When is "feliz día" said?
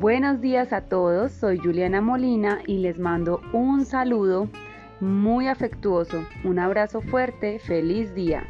7.60-8.44